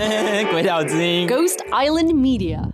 [0.51, 2.73] 鬼岛之音 Ghost Island Media.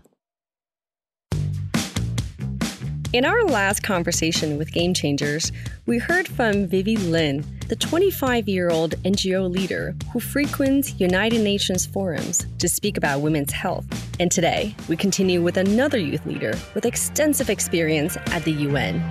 [3.14, 5.52] In our last conversation with Game Changers,
[5.86, 11.86] we heard from Vivi Lin, the 25 year old NGO leader who frequents United Nations
[11.86, 13.86] forums to speak about women's health.
[14.20, 19.02] And today, we continue with another youth leader with extensive experience at the UN.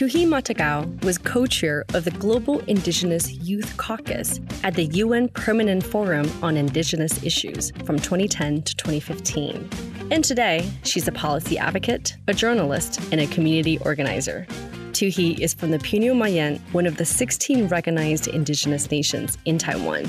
[0.00, 5.84] Tuhi Martukaw was co chair of the Global Indigenous Youth Caucus at the UN Permanent
[5.84, 9.68] Forum on Indigenous Issues from 2010 to 2015.
[10.10, 14.46] And today, she's a policy advocate, a journalist, and a community organizer.
[14.92, 20.06] Tuhi is from the Pinuyumayan, one of the 16 recognized indigenous nations in Taiwan.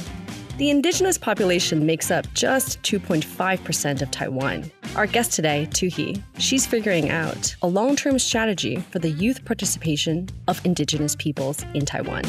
[0.57, 4.69] The indigenous population makes up just 2.5% of Taiwan.
[4.95, 10.27] Our guest today, Tuhi, she's figuring out a long term strategy for the youth participation
[10.47, 12.25] of indigenous peoples in Taiwan.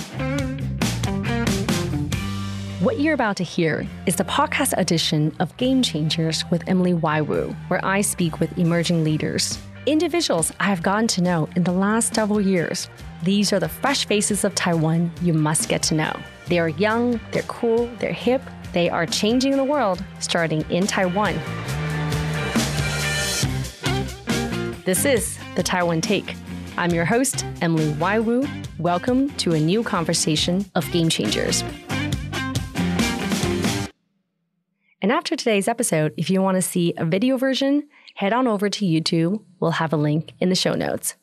[2.80, 7.20] What you're about to hear is the podcast edition of Game Changers with Emily Y.
[7.20, 11.72] Wu, where I speak with emerging leaders, individuals I have gotten to know in the
[11.72, 12.88] last several years.
[13.24, 16.12] These are the fresh faces of Taiwan you must get to know.
[16.48, 21.34] They are young, they're cool, they're hip, they are changing the world, starting in Taiwan.
[24.84, 26.34] This is the Taiwan Take.
[26.76, 28.18] I'm your host, Emily Y.
[28.18, 28.46] Wu.
[28.78, 31.62] Welcome to a new conversation of Game Changers.
[35.00, 38.68] And after today's episode, if you want to see a video version, head on over
[38.68, 39.42] to YouTube.
[39.60, 41.14] We'll have a link in the show notes.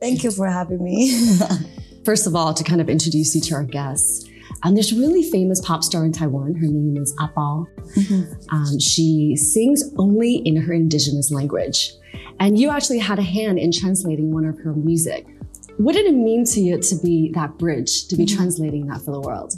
[0.00, 1.38] Thank you for having me.
[2.04, 4.28] First of all, to kind of introduce you to our guests,
[4.64, 6.54] um, there's a really famous pop star in Taiwan.
[6.54, 7.66] Her name is Apao.
[7.96, 8.54] Mm-hmm.
[8.54, 11.92] Um, she sings only in her indigenous language.
[12.40, 15.26] And you actually had a hand in translating one of her music.
[15.78, 18.36] What did it mean to you to be that bridge, to be mm-hmm.
[18.36, 19.54] translating that for the world?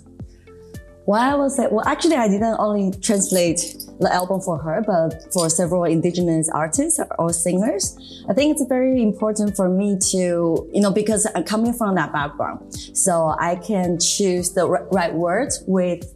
[1.07, 5.33] Well, I will say, well, actually, I didn't only translate the album for her, but
[5.33, 8.25] for several indigenous artists or singers.
[8.29, 12.13] I think it's very important for me to, you know, because I'm coming from that
[12.13, 12.75] background.
[12.95, 16.13] So I can choose the right words with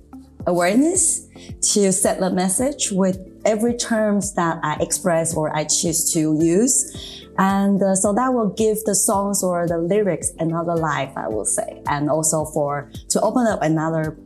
[0.47, 1.27] awareness
[1.73, 7.25] to set the message with every terms that I express or I choose to use.
[7.39, 11.45] And uh, so that will give the songs or the lyrics another life, I will
[11.45, 11.83] say.
[11.87, 14.19] And also for, to open up another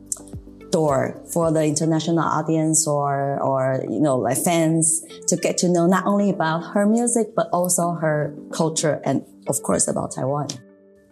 [0.73, 5.85] door for the international audience or, or, you know, like fans to get to know
[5.85, 10.47] not only about her music, but also her culture and of course about Taiwan.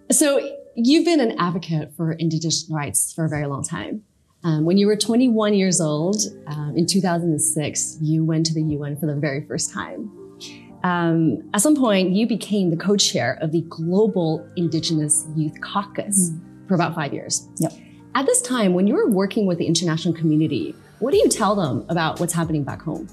[0.09, 0.41] So
[0.75, 4.03] you've been an advocate for indigenous rights for a very long time.
[4.43, 6.17] Um, when you were 21 years old,
[6.47, 10.09] um, in 2006, you went to the UN for the very first time.
[10.83, 16.67] Um, at some point, you became the co-chair of the Global Indigenous Youth Caucus mm.
[16.67, 17.47] for about five years.
[17.59, 17.73] Yep.
[18.13, 21.55] At this time, when you were working with the international community, what do you tell
[21.55, 23.07] them about what's happening back home?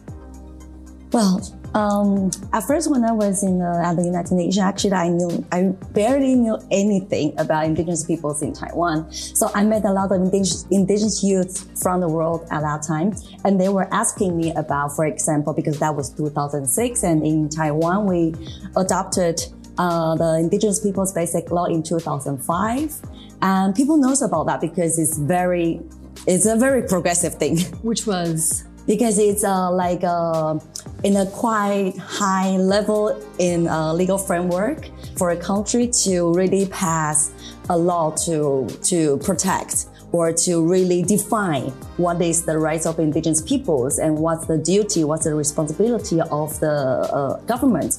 [1.13, 1.41] Well,
[1.75, 5.47] um, at first, when I was in the, at the United Nations, actually, I knew
[5.53, 9.11] I barely knew anything about indigenous peoples in Taiwan.
[9.13, 13.15] So I met a lot of indigenous, indigenous youth from the world at that time,
[13.45, 18.07] and they were asking me about, for example, because that was 2006, and in Taiwan
[18.07, 18.35] we
[18.77, 19.41] adopted
[19.79, 23.01] uh, the Indigenous Peoples Basic Law in 2005.
[23.43, 25.81] And people knows about that because it's very,
[26.27, 27.59] it's a very progressive thing.
[27.83, 28.65] Which was?
[28.87, 30.59] Because it's uh, like uh,
[31.05, 37.33] in a quite high level in a legal framework for a country to really pass
[37.69, 43.43] a law to, to protect or to really define what is the rights of indigenous
[43.43, 47.99] peoples and what's the duty, what's the responsibility of the uh, government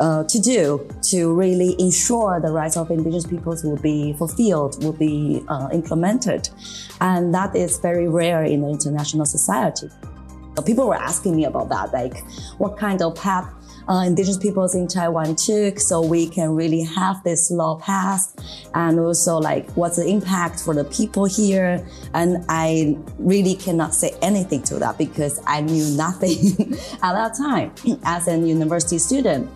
[0.00, 4.92] uh, to do to really ensure the rights of indigenous peoples will be fulfilled, will
[4.92, 6.48] be uh, implemented.
[7.00, 9.90] And that is very rare in the international society.
[10.56, 12.24] So people were asking me about that, like
[12.58, 13.52] what kind of path
[13.88, 18.40] uh, indigenous peoples in Taiwan took so we can really have this law passed
[18.74, 21.86] and also like what's the impact for the people here.
[22.14, 27.72] And I really cannot say anything to that because I knew nothing at that time
[28.04, 29.50] as a university student.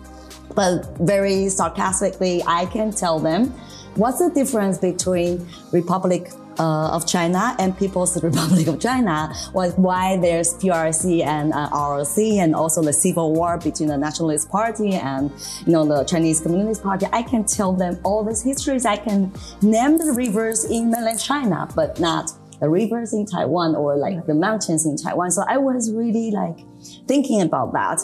[0.55, 3.47] But very sarcastically, I can tell them
[3.95, 10.17] what's the difference between Republic uh, of China and People's Republic of China was why
[10.17, 15.31] there's PRC and uh, ROC and also the civil war between the Nationalist Party and
[15.65, 17.05] you know the Chinese Communist Party.
[17.11, 18.85] I can tell them all these histories.
[18.85, 19.31] I can
[19.61, 24.33] name the rivers in mainland China, but not the rivers in Taiwan or like the
[24.33, 25.31] mountains in Taiwan.
[25.31, 26.59] So I was really like
[27.07, 27.99] thinking about that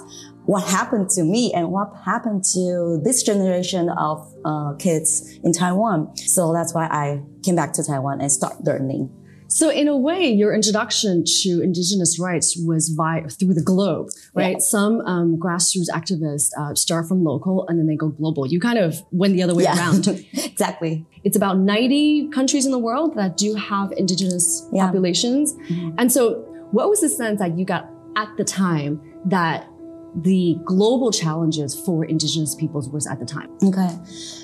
[0.46, 6.16] what happened to me and what happened to this generation of uh, kids in Taiwan.
[6.18, 9.10] So that's why I came back to Taiwan and start learning
[9.48, 14.54] So in a way, your introduction to indigenous rights was via through the globe, right?
[14.60, 14.74] Yeah.
[14.76, 18.48] Some um, grassroots activists uh, start from local and then they go global.
[18.48, 20.08] You kind of went the other way around.
[20.34, 21.06] exactly.
[21.26, 24.86] It's about 90 countries in the world that do have indigenous Yeah.
[24.86, 25.54] populations.
[26.00, 27.84] And so what was the sense that you got
[28.16, 29.68] at the time that
[30.16, 33.50] the global challenges for indigenous peoples was at the time?
[33.64, 33.90] Okay.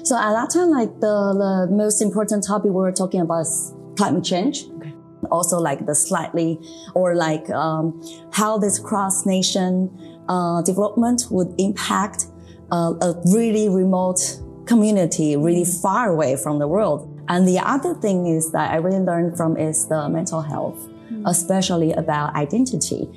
[0.03, 3.73] So at that time, like the, the most important topic we were talking about is
[3.97, 4.65] climate change.
[4.77, 4.93] Okay.
[5.31, 6.59] Also like the slightly
[6.93, 9.89] or like um, how this cross nation
[10.29, 12.27] uh, development would impact
[12.71, 14.19] uh, a really remote
[14.65, 17.13] community, really far away from the world.
[17.29, 20.79] And the other thing is that I really learned from is the mental health.
[21.25, 23.07] Especially about identity,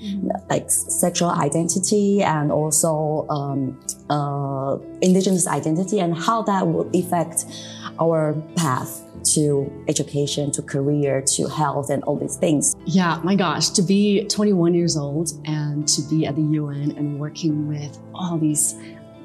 [0.48, 7.44] like sexual identity and also um, uh, indigenous identity and how that would affect
[8.00, 12.74] our path to education, to career, to health, and all these things.
[12.86, 17.20] Yeah, my gosh, to be 21 years old and to be at the UN and
[17.20, 18.74] working with all these,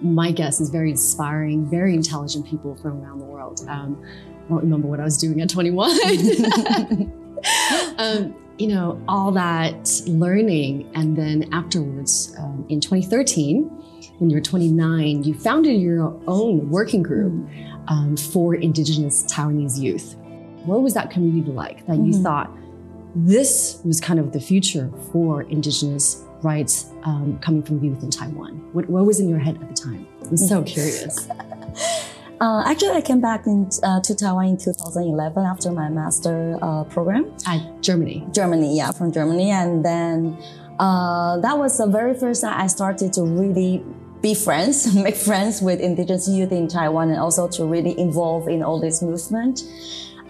[0.02, 3.62] my guess is very inspiring, very intelligent people from around the world.
[3.68, 4.04] Um,
[4.46, 5.90] I don't remember what I was doing at 21.
[7.98, 10.90] um, you know, all that learning.
[10.96, 13.64] And then afterwards, um, in 2013,
[14.20, 17.48] when you were 29, you founded your own working group
[17.88, 20.16] um, for Indigenous Taiwanese youth.
[20.66, 22.24] What was that community like that you Mhm.
[22.24, 22.52] thought
[23.16, 28.62] this was kind of the future for Indigenous rights um, coming from youth in Taiwan?
[28.74, 30.08] What, what was in your head at the time?
[30.30, 31.28] I'm so curious.
[32.42, 36.84] Uh, actually, I came back in, uh, to Taiwan in 2011 after my master uh,
[36.84, 37.32] program.
[37.48, 38.28] At Germany.
[38.32, 39.52] Germany, yeah, from Germany.
[39.52, 40.38] And then
[40.80, 43.84] uh, that was the very first time I started to really
[44.22, 48.64] be friends, make friends with indigenous youth in Taiwan, and also to really involve in
[48.64, 49.64] all this movement.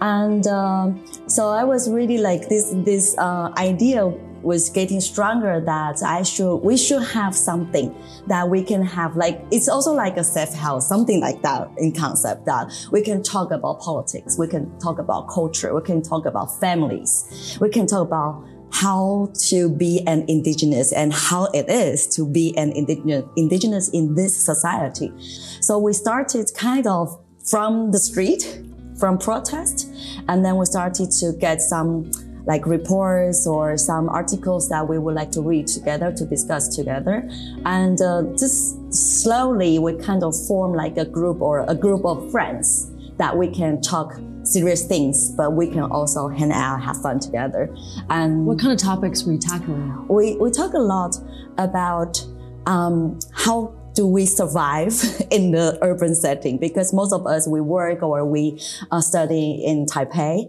[0.00, 2.70] And um, so I was really like this.
[2.72, 4.12] This uh, idea
[4.42, 7.94] was getting stronger that I should, we should have something
[8.26, 9.16] that we can have.
[9.16, 13.22] Like it's also like a safe house, something like that in concept that we can
[13.22, 17.86] talk about politics, we can talk about culture, we can talk about families, we can
[17.86, 23.24] talk about how to be an indigenous and how it is to be an indigenous,
[23.36, 25.12] indigenous in this society.
[25.60, 27.18] So we started kind of
[27.48, 28.60] from the street,
[28.98, 29.88] from protest,
[30.28, 32.10] and then we started to get some
[32.46, 37.28] like reports or some articles that we would like to read together to discuss together.
[37.64, 42.30] And uh, just slowly we kind of form like a group or a group of
[42.30, 44.14] friends that we can talk
[44.44, 47.74] serious things, but we can also hang out, have fun together.
[48.10, 50.06] And What kind of topics were you tackling?
[50.08, 51.16] we, we talk a lot
[51.58, 52.24] about
[52.66, 54.92] um, how do we survive
[55.30, 56.58] in the urban setting?
[56.58, 58.60] Because most of us we work or we
[58.92, 60.44] uh, study in taipei.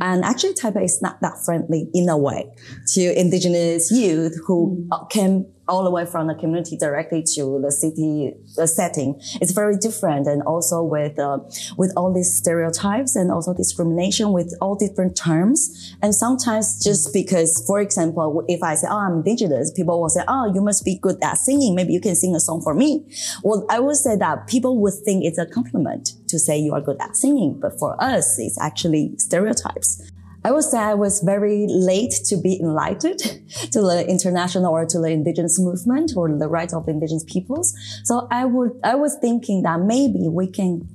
[0.00, 2.50] And actually taipei is not that friendly in a way
[2.94, 7.72] to indigenous youth who uh, came all the way from the community directly to the
[7.72, 9.18] city the setting.
[9.40, 11.38] It's very different and also with uh,
[11.78, 15.96] with all these stereotypes and also discrimination with all different terms.
[16.02, 20.22] And sometimes just because for example if i say oh i'm indigenous people will say
[20.28, 21.74] oh you must be good at singing.
[21.74, 22.90] Maybe you can sing a song for me.
[23.42, 26.80] Well i would say that people would think it's a compliment to say you are
[26.80, 30.11] good at singing but for us it's actually stereotypes
[30.44, 33.18] I would say I was very late to be enlightened
[33.72, 37.74] to the international or to the indigenous movement or the rights of the indigenous peoples.
[38.04, 40.88] So I would, I was thinking that maybe we can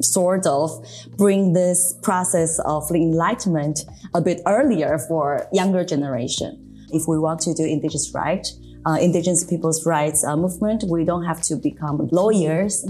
[0.00, 0.70] sort of
[1.16, 3.80] bring this process of enlightenment
[4.14, 6.60] a bit earlier for younger generation.
[6.92, 8.46] If we want to do indigenous right,
[8.86, 12.84] uh, indigenous people's rights uh, movement, we don't have to become lawyers.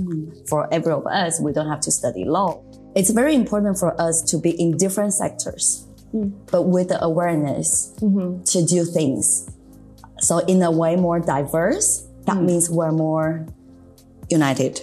[0.49, 2.63] For every of us, we don't have to study law.
[2.95, 6.33] It's very important for us to be in different sectors, mm.
[6.51, 8.43] but with the awareness mm-hmm.
[8.45, 9.51] to do things.
[10.21, 12.47] So in a way more diverse, that mm.
[12.47, 13.47] means we're more
[14.31, 14.81] united.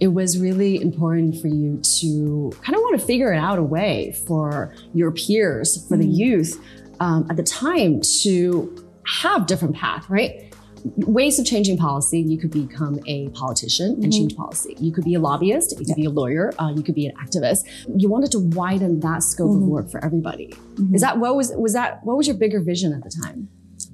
[0.00, 3.62] It was really important for you to kind of want to figure it out a
[3.62, 6.16] way for your peers, for the mm.
[6.16, 6.60] youth
[7.00, 10.47] um, at the time to have different path, right?
[10.84, 12.20] Ways of changing policy.
[12.20, 14.76] You could become a politician and change policy.
[14.78, 15.78] You could be a lobbyist.
[15.78, 16.52] You could be a lawyer.
[16.58, 17.60] Uh, you could be an activist.
[17.96, 20.54] You wanted to widen that scope of work for everybody.
[20.92, 23.48] Is that what was was that what was your bigger vision at the time?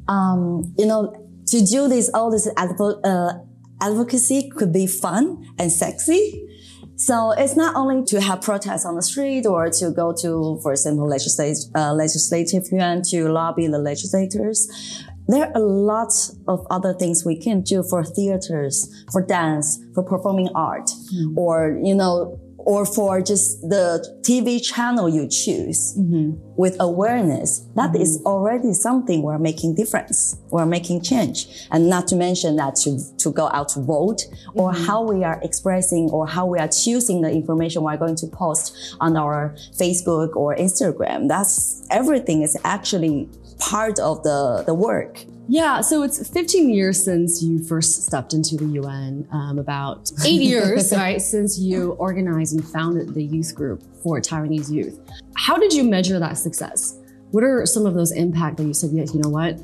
[0.08, 1.12] um, you know,
[1.46, 3.38] to do this, all this advo- uh,
[3.80, 6.40] advocacy could be fun and sexy.
[6.96, 10.72] So it's not only to have protests on the street or to go to, for
[10.72, 14.68] example, legislative, uh, legislative yuan to lobby the legislators.
[15.28, 16.12] There are a lot
[16.48, 21.38] of other things we can do for theaters, for dance, for performing art, mm-hmm.
[21.38, 26.32] or, you know, or for just the TV channel you choose mm-hmm.
[26.56, 28.26] with awareness, that is mm-hmm.
[28.26, 30.36] already something we're making difference.
[30.50, 31.46] We're making change.
[31.70, 34.22] And not to mention that to, to go out to vote
[34.54, 38.26] or how we are expressing or how we are choosing the information we're going to
[38.26, 41.28] post on our Facebook or Instagram.
[41.28, 43.28] That's everything is actually
[43.58, 45.24] part of the, the work.
[45.46, 50.40] Yeah, so it's 15 years since you first stepped into the UN, um, about eight
[50.40, 54.98] years, right, since you organized and founded the youth group for Taiwanese youth.
[55.36, 56.98] How did you measure that success?
[57.30, 59.58] What are some of those impact that you said, yes, you know what?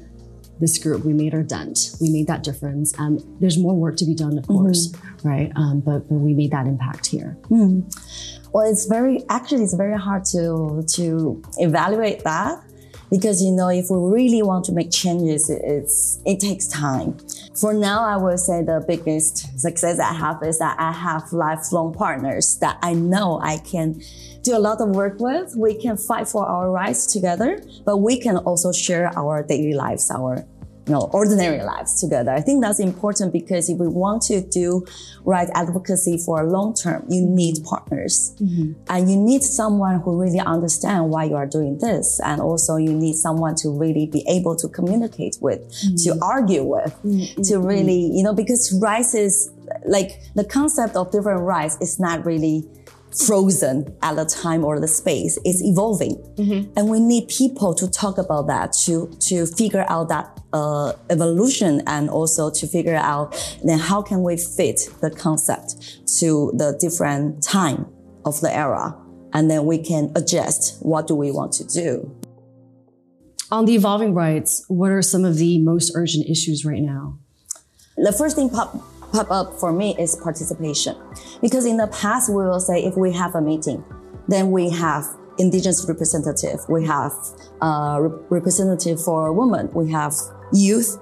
[0.59, 1.93] This group, we made our dent.
[2.03, 2.99] We made that difference.
[2.99, 4.93] Um, there's more work to be done, of course,
[5.25, 5.51] right?
[5.57, 7.39] Um, but, but we made that impact here.
[8.53, 12.63] Well, it's very actually it's very hard to to evaluate that
[13.11, 17.17] because you know if we really want to make changes, it- it's it takes time.
[17.55, 21.93] For now, I would say the biggest success I have is that I have lifelong
[21.93, 24.01] partners that I know I can
[24.43, 25.55] do a lot of work with.
[25.57, 30.11] We can fight for our rights together, but we can also share our daily lives,
[30.11, 30.47] our
[30.87, 32.31] you know, ordinary lives together.
[32.33, 34.85] I think that's important because if we want to do
[35.25, 37.35] right advocacy for a long term, you mm-hmm.
[37.35, 38.35] need partners.
[38.41, 38.73] Mm-hmm.
[38.89, 42.21] And you need someone who really understand why you are doing this.
[42.25, 46.23] And also you need someone to really be able to communicate with, to mm-hmm.
[46.23, 46.97] argue with,
[47.45, 49.53] to really, you know, because rights is
[49.87, 52.69] like the concept of different rights is not really
[53.27, 55.39] frozen at the time or the space.
[55.45, 56.17] It's evolving.
[56.77, 61.83] And we need people to talk about that, to, to figure out that uh, evolution
[61.87, 67.43] and also to figure out then how can we fit the concept to the different
[67.43, 67.87] time
[68.25, 68.97] of the era.
[69.33, 72.15] And then we can adjust what do we want to do.
[73.53, 77.19] On the evolving rights, what are some of the most urgent issues right now?
[77.97, 78.75] the first thing pop,
[79.13, 80.97] pop up for me is participation.
[81.41, 83.85] Because in the past, we will say if we have a meeting,
[84.29, 85.05] then we have
[85.39, 87.13] indigenous representative, we have
[87.63, 90.15] uh, re- representative for women, we have
[90.53, 90.99] youth,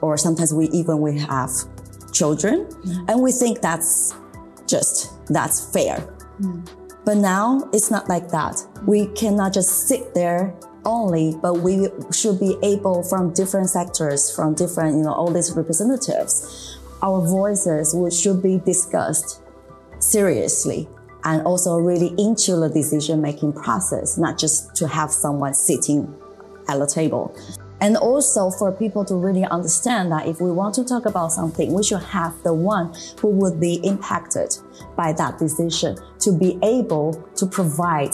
[0.00, 1.50] or sometimes we even we have
[2.12, 2.68] children,
[3.08, 4.14] and we think that's
[4.66, 6.06] just that's fair.
[7.04, 8.62] But now it's not like that.
[8.86, 14.54] We cannot just sit there only, but we should be able from different sectors, from
[14.54, 16.73] different, you know, all these representatives,
[17.04, 19.42] our voices would, should be discussed
[20.00, 20.88] seriously
[21.24, 26.12] and also really into the decision making process, not just to have someone sitting
[26.68, 27.36] at the table.
[27.80, 31.72] And also for people to really understand that if we want to talk about something,
[31.72, 34.56] we should have the one who would be impacted
[34.96, 38.12] by that decision to be able to provide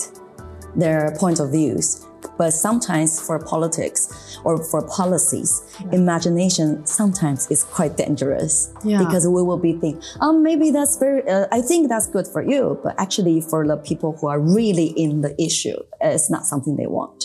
[0.75, 2.07] their point of views.
[2.39, 5.63] But sometimes for politics or for policies,
[5.93, 8.99] imagination sometimes is quite dangerous Yeah.
[9.05, 12.43] because we will be thinking, oh, maybe that's very, uh, I think that's good for
[12.43, 12.79] you.
[12.83, 16.87] But actually for the people who are really in the issue, it's not something they
[16.87, 17.25] want.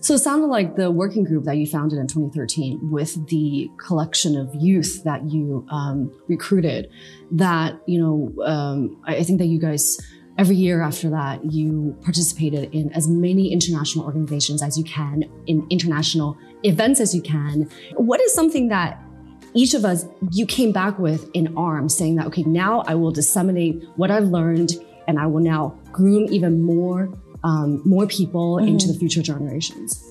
[0.00, 4.36] So it sounded like the working group that you founded in 2013 with the collection
[4.36, 6.90] of youth that you um, recruited,
[7.32, 9.96] that, you know, um, I I think that you guys,
[10.38, 15.66] every year after that, you participated in as many international organizations as you can, in
[15.70, 17.68] international events as you can.
[17.94, 19.02] What is something that
[19.54, 23.10] each of us, you came back with in arms saying that, okay, now I will
[23.10, 24.72] disseminate what I've learned
[25.08, 27.08] and I will now groom even more,
[27.42, 30.02] um, more people into the future generations.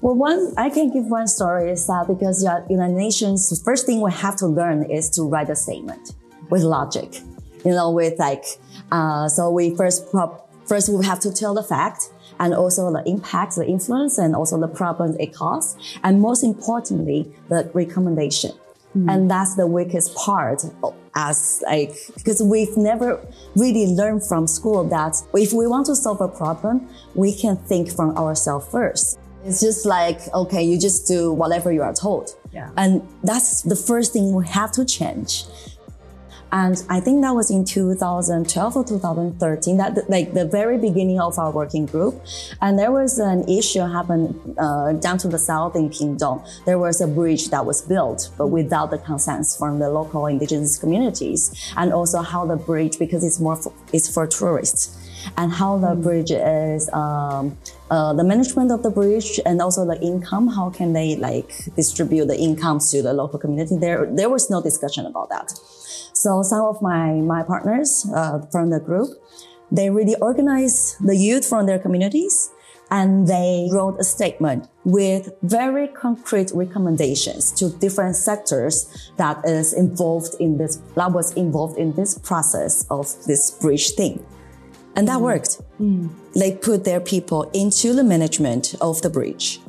[0.00, 3.84] Well, one I can give one story is that because you're United Nations, the first
[3.84, 6.12] thing we have to learn is to write a statement
[6.50, 7.20] with logic.
[7.64, 8.44] You know, with like,
[8.90, 13.02] uh, so we first prob- first we have to tell the fact and also the
[13.06, 18.52] impact, the influence, and also the problems it causes, and most importantly, the recommendation.
[19.06, 20.64] And that's the weakest part
[21.14, 23.20] as like, because we've never
[23.54, 27.92] really learned from school that if we want to solve a problem, we can think
[27.92, 29.20] from ourselves first.
[29.44, 32.34] It's just like, okay, you just do whatever you are told.
[32.52, 32.70] Yeah.
[32.76, 35.44] And that's the first thing we have to change.
[36.52, 41.38] And I think that was in 2012 or 2013, that like the very beginning of
[41.38, 42.22] our working group.
[42.60, 46.46] And there was an issue happened uh, down to the south in Pingdong.
[46.64, 50.78] There was a bridge that was built, but without the consent from the local indigenous
[50.78, 51.72] communities.
[51.76, 54.96] And also how the bridge, because it's more for, it's for tourists,
[55.36, 57.56] and how the bridge is, um,
[57.90, 60.48] uh, the management of the bridge and also the income.
[60.48, 63.76] How can they like distribute the incomes to the local community?
[63.76, 65.50] There, there was no discussion about that.
[66.12, 69.10] So some of my, my partners uh, from the group,
[69.70, 72.50] they really organize the youth from their communities
[72.90, 80.34] and they wrote a statement with very concrete recommendations to different sectors that is involved
[80.40, 84.24] in this, that was involved in this process of this bridge thing.
[84.98, 85.22] And that mm.
[85.22, 85.60] worked.
[85.80, 86.10] Mm.
[86.34, 89.60] They put their people into the management of the bridge.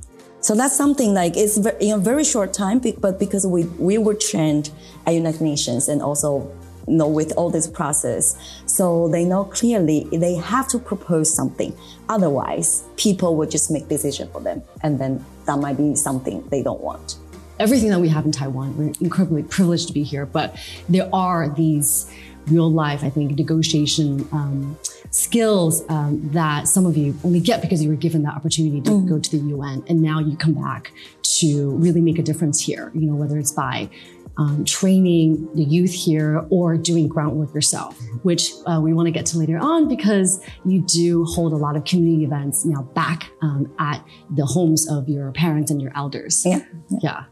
[0.41, 4.15] So that's something like it's in a very short time, but because we, we were
[4.15, 4.71] trained
[5.05, 6.51] at United Nations and also
[6.87, 8.35] know with all this process.
[8.65, 11.77] So they know clearly they have to propose something.
[12.07, 14.63] Otherwise, people will just make decision for them.
[14.81, 17.17] And then that might be something they don't want.
[17.59, 20.55] Everything that we have in Taiwan, we're incredibly privileged to be here, but
[20.87, 22.11] there are these
[22.47, 24.77] real life, I think, negotiation um,
[25.11, 28.91] skills um, that some of you only get because you were given that opportunity to
[28.91, 29.09] mm.
[29.09, 29.83] go to the UN.
[29.87, 30.91] And now you come back
[31.39, 33.89] to really make a difference here, you know, whether it's by
[34.37, 39.25] um, training the youth here or doing groundwork yourself, which uh, we want to get
[39.27, 43.71] to later on because you do hold a lot of community events now back um,
[43.79, 46.43] at the homes of your parents and your elders.
[46.45, 46.61] Yeah.
[47.01, 47.25] Yeah.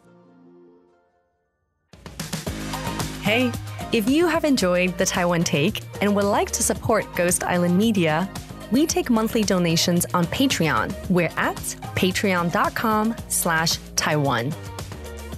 [3.22, 3.52] Hey,
[3.94, 8.30] if you have enjoyed the Taiwan Take and would like to support Ghost Island Media,
[8.70, 10.94] we take monthly donations on Patreon.
[11.10, 11.56] We're at
[11.96, 14.54] patreon.com slash Taiwan.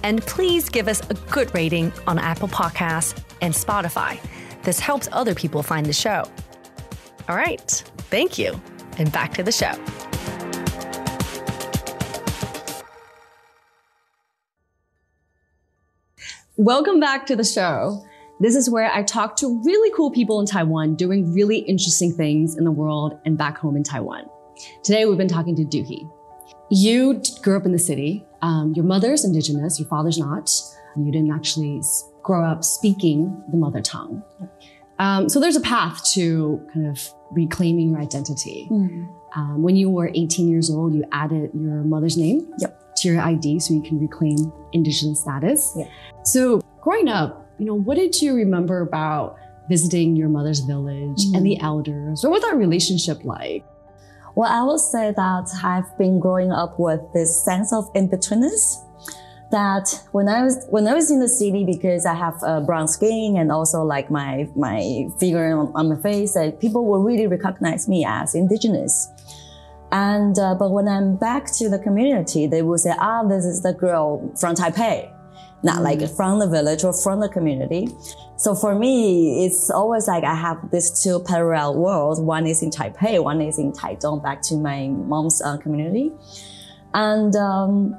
[0.02, 4.18] And please give us a good rating on Apple Podcasts and Spotify.
[4.62, 6.24] This helps other people find the show.
[7.28, 7.70] All right,
[8.10, 8.60] thank you.
[8.98, 9.72] And back to the show.
[16.56, 18.04] Welcome back to the show.
[18.40, 22.56] This is where I talk to really cool people in Taiwan doing really interesting things
[22.56, 24.24] in the world and back home in Taiwan.
[24.82, 26.10] Today, we've been talking to Tuhi.
[26.70, 30.50] You grew up in the city, um, your mother's indigenous, your father's not.
[30.96, 31.82] You didn't actually
[32.22, 34.22] grow up speaking the mother tongue.
[34.98, 36.98] Um, so there's a path to kind of
[37.30, 38.68] reclaiming your identity.
[38.70, 39.08] Mm.
[39.36, 42.94] Um, when you were 18 years old, you added your mother's name yep.
[42.96, 45.74] to your ID so you can reclaim indigenous status.
[45.76, 45.88] Yep.
[46.24, 49.36] So growing up, you know, what did you remember about
[49.68, 51.36] visiting your mother's village mm.
[51.36, 52.24] and the elders?
[52.24, 53.64] What was that relationship like?
[54.34, 58.86] Well, I will say that I've been growing up with this sense of in-betweenness
[59.50, 62.88] that when I was when I was in the city because I have uh, brown
[62.88, 67.26] skin and also like my my figure on, on my face, that people will really
[67.26, 69.08] recognize me as indigenous.
[69.92, 73.62] And uh, but when I'm back to the community, they will say, "Ah, this is
[73.62, 75.12] the girl from Taipei."
[75.62, 77.88] Not like from the village or from the community.
[78.36, 82.20] So for me, it's always like I have these two parallel worlds.
[82.20, 86.12] One is in Taipei, one is in Taichung, back to my mom's uh, community.
[86.94, 87.94] And um,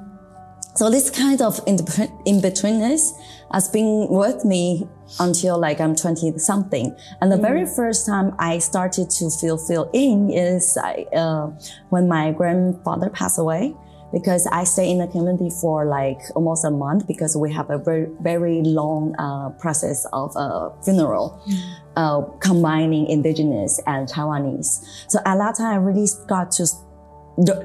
[0.74, 3.12] so this kind of in-betweenness
[3.52, 4.88] has been with me
[5.20, 6.96] until like I'm 20 something.
[7.20, 7.42] And the mm.
[7.42, 11.50] very first time I started to feel feel in is uh,
[11.90, 13.74] when my grandfather passed away
[14.12, 17.78] because I stay in the community for like almost a month because we have a
[17.78, 21.74] very, very long uh, process of a funeral, mm.
[21.96, 24.84] uh, combining indigenous and Taiwanese.
[25.08, 26.66] So at that time, I really got to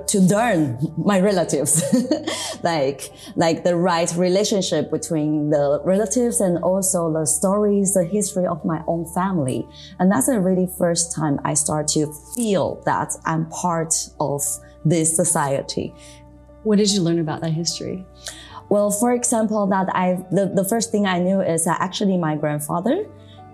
[0.07, 1.83] to learn my relatives,
[2.63, 8.63] like like the right relationship between the relatives and also the stories, the history of
[8.63, 9.67] my own family,
[9.99, 14.41] and that's the really first time I start to feel that I'm part of
[14.85, 15.93] this society
[16.67, 18.05] what did you learn about that history?
[18.69, 22.35] Well, for example, that I the, the first thing I knew is that actually my
[22.35, 23.07] grandfather,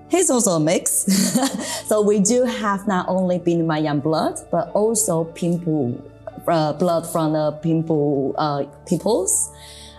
[0.09, 0.89] he's also a mix.
[1.87, 6.01] so we do have not only Pinuyumayan blood, but also Pingpu
[6.47, 9.51] uh, blood from the Pingpu uh, peoples.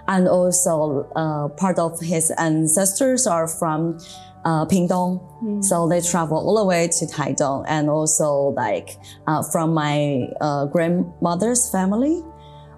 [0.06, 3.98] And also uh, part of his ancestors are from
[4.44, 5.22] uh, Pingdong.
[5.42, 5.64] Mm.
[5.64, 10.66] So they travel all the way to Taidong and also like uh, from my uh,
[10.66, 12.22] grandmother's family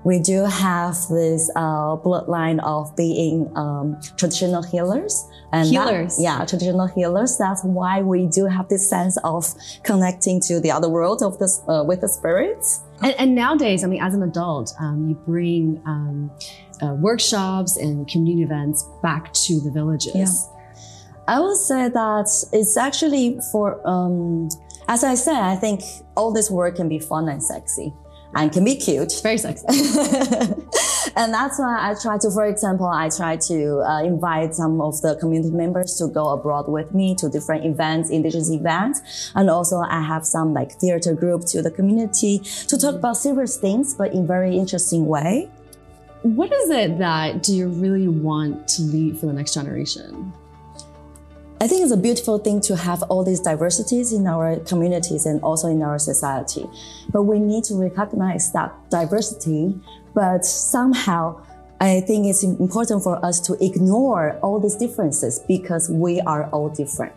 [0.07, 5.29] we do have this uh, bloodline of being um, traditional healers.
[5.53, 6.17] And healers.
[6.17, 7.37] That, yeah, traditional healers.
[7.37, 11.49] That's why we do have this sense of connecting to the other world of the,
[11.67, 12.83] uh, with the spirits.
[13.03, 16.31] And, and, nowadays, I mean, as an adult, um, you bring um,
[16.81, 20.15] uh, workshops and community events back to the villages.
[20.15, 20.27] Yeah.
[21.27, 24.51] I would say that it's actually for, um,
[24.87, 25.83] as I said, I think
[26.17, 27.93] all this work can be fun and sexy
[28.37, 29.13] and can be cute.
[29.23, 29.67] Very sexy.
[31.17, 35.01] and that's why I try to, for example, I try to uh, invite some of
[35.01, 39.33] the community members to go abroad with me to different events, indigenous events.
[39.35, 43.57] And also I have some like theater group to the community to talk about serious
[43.57, 45.51] things, but in very interesting way.
[46.23, 50.33] What is it that do you really want to leave for the next generation?
[51.59, 55.41] I think it's a beautiful thing to have all these diversities in our communities and
[55.43, 56.67] also in our society.
[57.11, 59.75] But we need to recognize that diversity,
[60.15, 61.41] but somehow
[61.81, 66.69] I think it's important for us to ignore all these differences because we are all
[66.69, 67.15] different.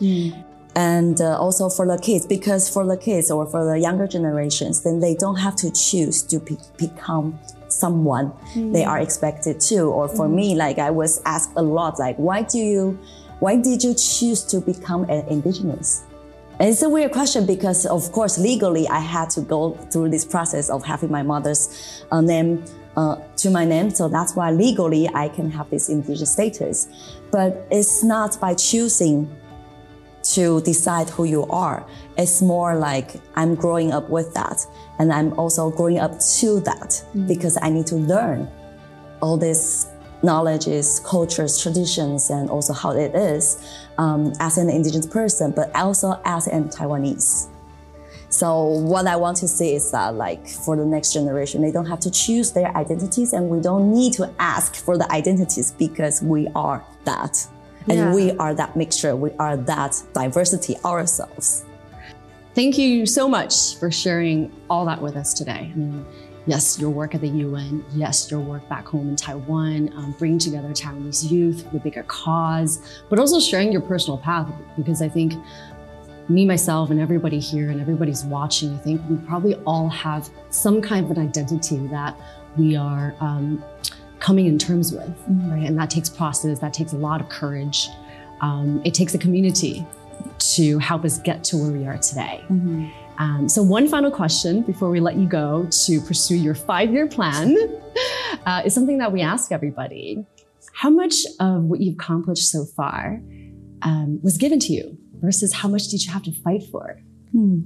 [0.00, 0.44] Mm.
[0.76, 4.82] And uh, also for the kids, because for the kids or for the younger generations,
[4.82, 8.72] then they don't have to choose to be, become someone mm.
[8.72, 9.80] they are expected to.
[9.82, 10.34] Or for mm.
[10.34, 12.98] me, like I was asked a lot, like, why do you,
[13.40, 16.04] why did you choose to become an indigenous?
[16.60, 20.26] And it's a weird question because, of course, legally, I had to go through this
[20.26, 22.62] process of having my mother's uh, name
[22.96, 23.90] uh, to my name.
[23.90, 26.88] So that's why legally I can have this indigenous status.
[27.30, 29.34] But it's not by choosing
[30.34, 31.86] to decide who you are.
[32.18, 34.66] It's more like I'm growing up with that.
[34.98, 37.26] And I'm also growing up to that mm-hmm.
[37.26, 38.50] because I need to learn
[39.22, 39.89] all this
[40.22, 43.64] knowledges, cultures, traditions, and also how it is
[43.98, 47.48] um, as an indigenous person, but also as an Taiwanese.
[48.30, 51.86] So what I want to say is that like for the next generation, they don't
[51.86, 56.22] have to choose their identities and we don't need to ask for the identities because
[56.22, 57.46] we are that.
[57.88, 58.14] And yeah.
[58.14, 59.16] we are that mixture.
[59.16, 61.64] We are that diversity ourselves.
[62.54, 65.72] Thank you so much for sharing all that with us today.
[65.74, 66.04] Mean,
[66.46, 70.38] yes, your work at the UN, yes, your work back home in Taiwan, um, bringing
[70.38, 75.34] together Taiwanese youth the bigger cause, but also sharing your personal path because I think
[76.28, 80.80] me, myself, and everybody here and everybody's watching, I think we probably all have some
[80.80, 82.16] kind of an identity that
[82.56, 83.62] we are um,
[84.20, 85.50] coming in terms with, mm-hmm.
[85.50, 85.66] right?
[85.66, 87.88] And that takes process, that takes a lot of courage.
[88.40, 89.84] Um, it takes a community
[90.38, 92.44] to help us get to where we are today.
[92.44, 92.88] Mm-hmm.
[93.20, 97.06] Um, so, one final question before we let you go to pursue your five year
[97.06, 97.54] plan
[98.46, 100.24] uh, is something that we ask everybody.
[100.72, 103.20] How much of what you've accomplished so far
[103.82, 106.98] um, was given to you versus how much did you have to fight for?
[107.32, 107.60] Hmm.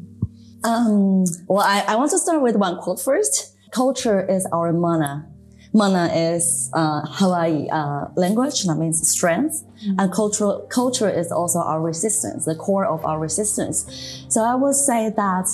[0.65, 3.55] Um, well, I, I want to start with one quote first.
[3.71, 5.31] Culture is our mana.
[5.75, 9.65] Mana is uh, Hawaii uh, language, that means strength.
[9.85, 10.01] Mm-hmm.
[10.01, 14.25] And cultural, culture is also our resistance, the core of our resistance.
[14.29, 15.49] So I would say that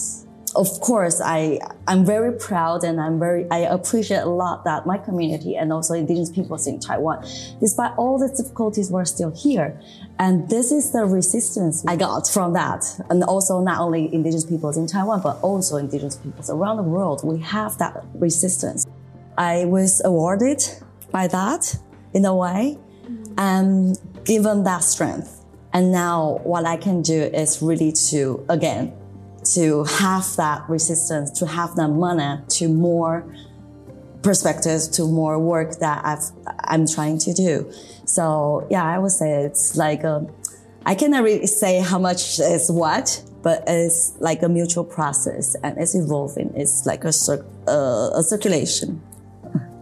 [0.57, 4.99] of course, I, I'm very proud and I'm very, I appreciate a lot that my
[4.99, 7.25] community and also indigenous peoples in Taiwan,
[7.61, 9.81] despite all the difficulties, we're still here.
[10.19, 12.85] And this is the resistance I got from that.
[13.09, 17.23] And also not only indigenous peoples in Taiwan, but also indigenous peoples around the world.
[17.25, 18.87] We have that resistance.
[19.41, 20.63] I was awarded
[21.11, 21.75] by that
[22.13, 22.77] in a way
[23.39, 25.47] and given that strength.
[25.73, 28.93] And now what I can do is really to, again,
[29.55, 33.35] to have that resistance, to have that money, to more
[34.23, 36.25] perspectives, to more work that I've,
[36.65, 37.73] I'm trying to do.
[38.05, 40.27] So yeah, I would say it's like a,
[40.85, 45.79] I cannot really say how much is what, but it's like a mutual process and
[45.79, 46.53] it's evolving.
[46.55, 49.01] It's like a, cir- uh, a circulation.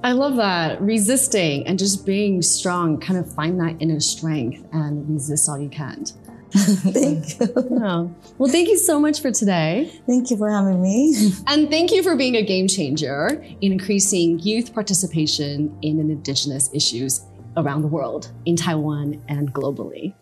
[0.02, 0.80] I love that.
[0.80, 5.68] Resisting and just being strong, kind of find that inner strength and resist all you
[5.68, 6.04] can.
[6.52, 7.52] thank you.
[7.82, 8.14] Oh.
[8.38, 9.92] Well, thank you so much for today.
[10.06, 11.32] Thank you for having me.
[11.46, 17.26] And thank you for being a game changer in increasing youth participation in Indigenous issues
[17.56, 20.14] around the world, in Taiwan and globally.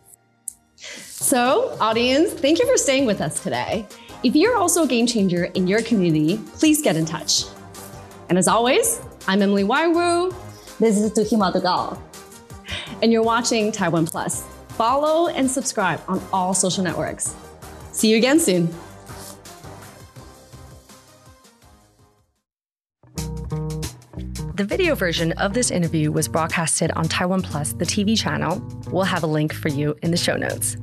[0.77, 3.87] So, audience, thank you for staying with us today.
[4.23, 7.45] If you're also a game changer in your community, please get in touch.
[8.29, 9.87] And as always, I'm Emily Y.
[9.89, 10.35] Wu.
[10.79, 11.99] This is Tuhi Martukaw.
[13.03, 14.45] And you're watching Taiwan Plus
[14.77, 17.35] follow, and subscribe on all social networks.
[17.93, 18.69] See you again soon.
[24.55, 28.63] The video version of this interview was broadcasted on Taiwan Plus, the TV channel.
[28.91, 30.77] We'll have a link for you in the show notes.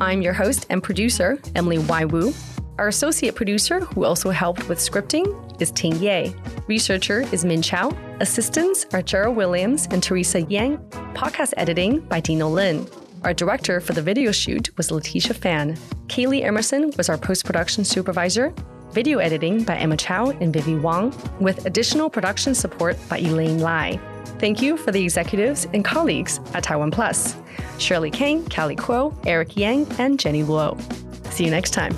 [0.00, 2.04] I'm your host and producer, Emily Y.
[2.06, 2.32] Wu.
[2.80, 6.32] Our associate producer, who also helped with scripting, is Ting Yeh.
[6.66, 7.94] Researcher is Min Chao.
[8.20, 10.78] Assistants are Gerald Williams and Teresa Yen.
[11.12, 12.88] Podcast editing by Dino Lin.
[13.22, 15.76] Our director for the video shoot was Laticia Fan.
[16.06, 18.50] Kaley Emerson was our post production supervisor.
[18.92, 24.00] Video editing by Emma Chou and Vivi Wang, with additional production support by Elaine Lai.
[24.38, 27.36] Thank you for the executives and colleagues at Taiwan Plus
[27.76, 30.80] Shirley Keng, Kelly Kuo, Eric Yang, and Jenny Luo.
[31.30, 31.94] See you next time.